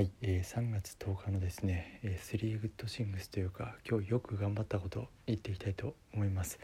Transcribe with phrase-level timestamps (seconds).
[0.00, 6.58] はい、えー、3月10日のですね、えー、3グッドシングスというか今日よく頑張ったことを言っていきたいと思います。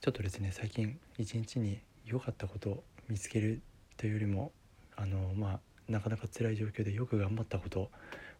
[0.00, 3.60] ちょっとですね最近一日に良かったことを見つける
[3.96, 4.50] というよりも
[4.96, 7.88] あのまあなかなか辛い状況でよく頑張ったこと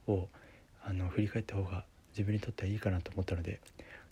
[0.08, 0.28] を
[0.84, 3.60] あの振り返った方が自分にとってはいいかなと思ったので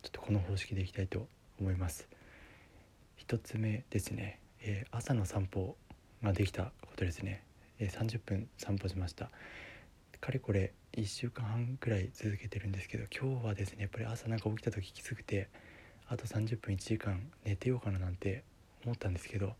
[0.02, 1.26] ちょっとこの方式でいきたいと
[1.60, 2.06] 思います。
[3.26, 5.74] 1つ目ですね、えー、朝の散歩
[6.22, 7.42] ができたことですね、
[7.80, 9.28] え30分散歩しました。
[10.20, 15.48] かれこれ1週間半くらい続けてるんですけど今日はですねやっぱり朝なんか起きた時きつくて
[16.08, 18.44] あと30分1時間寝てようかななんて
[18.84, 19.54] 思ったんですけど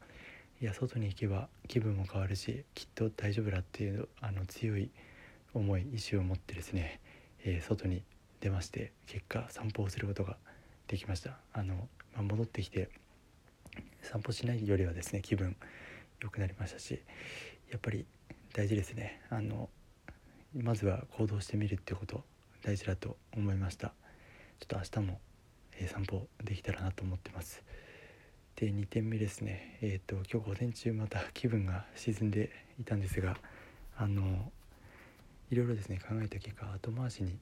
[0.61, 4.91] いや外に行けば気分も変わるしきっと大丈夫だっていうあの強い
[5.55, 7.01] 思い意志を持ってですね、
[7.45, 8.03] えー、外に
[8.41, 10.37] 出まして結果散歩をすることが
[10.89, 11.39] できました。
[11.53, 11.75] あの、
[12.15, 12.91] まあ、戻ってきて
[14.03, 15.57] 散歩しないよりはですね気分
[16.21, 17.01] 良くなりましたし
[17.71, 18.05] やっぱり
[18.53, 19.23] 大事ですね。
[19.31, 19.71] あの
[20.57, 22.25] まずは行動してみるってこと
[22.65, 23.93] 大事だと思いました。
[24.59, 25.21] ちょっと明日も、
[25.79, 27.63] えー、散歩できたらなと思ってます。
[28.57, 29.79] で2点目ですね。
[29.81, 33.37] えっ、ー、と今日午前中また気分が沈んでいたんですが
[33.97, 34.51] あの
[35.53, 37.39] いろいろですね考えた結果後回しに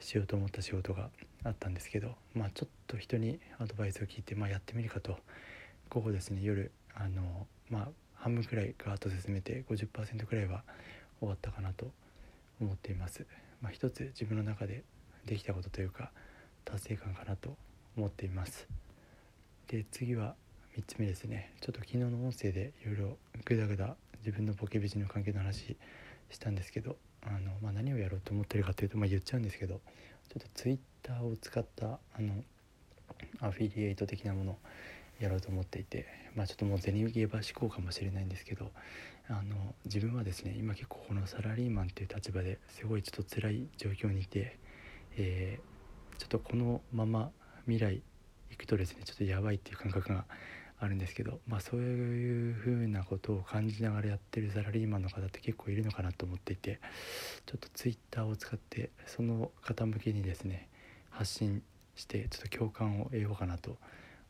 [0.00, 1.10] しようと思った仕事が
[1.44, 5.16] あったんですけどまあちょっと人にアドバイスを聞いて、まあ、やってみるかと。
[5.90, 10.64] 午後ですね夜あのまあ半分くらいガーッと進めて50%くらいは
[11.20, 11.92] 終わったかなと
[12.60, 13.26] 思っています。
[13.60, 14.84] まあ、一つ自分の中で
[15.26, 16.10] できたことというか
[16.64, 17.56] 達成感かなと
[17.96, 18.68] 思っています。
[19.68, 20.34] で次は
[20.76, 25.76] 3つ目ですねちょっと昨日の音声でいろいろグダグダ自分のボケビジの関係の話
[26.30, 29.80] したんですけどあの、まあ、何をやろうと思ってるかというと、まあ、言っちゃうんですけど
[30.28, 32.32] ちょっと Twitter を使ったあの
[33.40, 34.58] アフィリエイト的なもの
[35.18, 38.70] やろうと思っていてまあちょっともう銭ゲーバー志向かもしれないんですけど
[39.28, 44.58] あの自分はですね今結構このサラリーマンっていう立場ですごいちょっと辛い状況にいて、
[45.16, 47.30] えー、ちょっとこのまま
[47.66, 48.02] 未来
[48.50, 50.24] 行くとですねちょっとやばいっていう感覚が
[50.80, 56.80] あるんですけどまあそういう風なことを感じながらやってるサラリーマンの方って結構いるのかなと思っていて
[57.46, 60.68] ちょっと Twitter を使ってその方向けにですね
[61.10, 61.62] 発信
[61.96, 63.78] してちょっと共感を得ようかなと思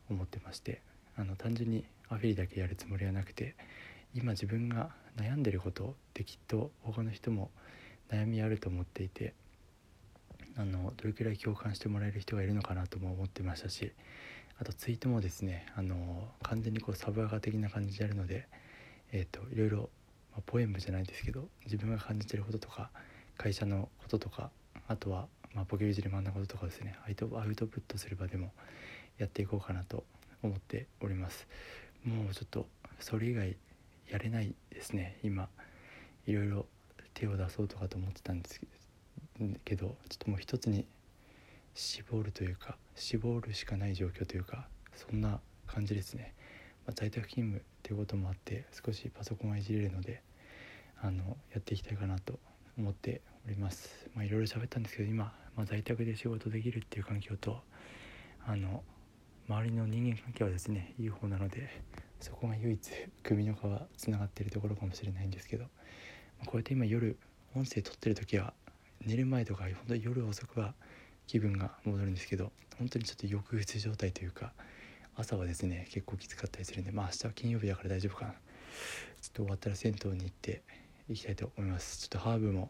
[0.09, 0.81] 思ってまして
[1.15, 3.55] あの単純にアフィリだけやるつもりはなくて
[4.15, 7.51] 今自分が悩んでることってきっと他の人も
[8.09, 9.33] 悩みあると思っていて
[10.57, 13.91] あのどれくらい共感してもらえる人がいるのかなとも思ってましたし
[14.59, 18.47] あとツイートもですねあの完全にこうサブアガ的な感じであるので、
[19.13, 19.77] えーと、いろいろ、
[20.33, 22.89] まあ、ポエムじゃないですけど自分が感じてることとか
[23.37, 24.49] 会社のこととか
[24.87, 27.27] あとは、まあ、ポケビジで学んだこととかですねアウト
[27.67, 28.51] プットする場でも
[29.19, 30.03] やっていこうかなと
[30.41, 31.47] 思っております。
[32.03, 32.67] もうちょっと
[32.99, 33.55] それ以外
[34.09, 35.19] やれないですね。
[35.23, 35.49] 今
[36.25, 36.65] いろいろ
[37.13, 38.61] 手を出そうとかと思ってたんです
[39.65, 40.85] けどちょっともう一つに
[41.75, 46.33] 絞るというか絞るしかない状況というかそんな感じですね、
[46.85, 50.21] まあ、在宅勤務ということもあって少しパソコンはいじれるので
[51.01, 52.39] あのやっていきたいかなと
[52.77, 54.09] 思っております。
[54.13, 57.61] まあいろいろ喋ったんですけど今、まあ、在宅で仕事できるっていう環境と
[58.45, 58.83] あの
[59.49, 61.81] 周りの人間関係はですねいい方なので
[62.19, 62.91] そこが唯一
[63.23, 63.57] 首の皮
[63.97, 65.65] つながってるところかもしれないんですけど
[66.45, 67.17] こうやって今夜
[67.55, 68.53] 音声撮ってる時は
[69.03, 70.75] 寝る前とか本当に夜遅くは
[71.25, 74.53] 気分が戻るんですけど本当にちょっと抑うつ状態というか
[75.15, 78.31] 朝はですね結構きつかったりするんでまあ明日は金曜日だから大丈夫かな。
[78.31, 80.61] ちょっと終わったら銭湯に行って
[81.09, 81.97] いきたいと思います。
[82.01, 82.69] ちょっとハーブも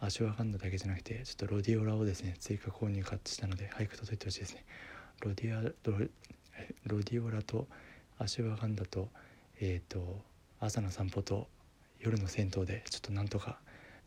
[0.00, 4.64] アシュワガンダだけじゃなくてちょっとロディオラをですね追加購入買ってしたので早く届いてほしいですね。
[5.20, 5.72] ロディアロ
[6.86, 7.66] ロディオラと
[8.18, 9.08] アシュワガンダと,、
[9.60, 10.20] えーと、
[10.60, 11.48] 朝の散歩と
[12.00, 13.58] 夜の銭湯でちょっとなんとか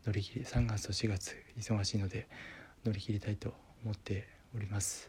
[0.06, 2.26] 乗り切り3月と4月忙しいので
[2.84, 5.08] 乗り切りたいと思っております。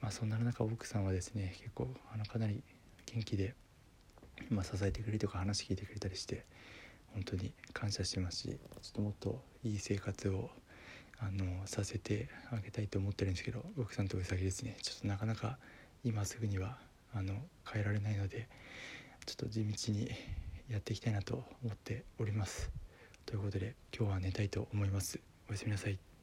[0.00, 2.62] まあそんな中奥さんはですね結構あのかなり
[3.06, 3.54] 元気で、
[4.50, 6.44] まあ、支えてくれるとか話聞いてくれたりして
[7.14, 10.50] 本当に感謝してますしちょっともっといい生活を
[11.18, 14.76] あのさせてあげたいと思ってるんですけど奥さんとうさぎですね。
[14.82, 15.58] ちょっとなかなか
[16.04, 16.78] 今すぐには
[17.14, 17.34] あの
[17.70, 18.48] 変えられないので
[19.24, 20.10] ちょっと地道に
[20.68, 22.70] やっていきたいなと思っております。
[23.24, 25.18] ということで今日は寝たいと思います。
[25.48, 26.15] おやすみなさい。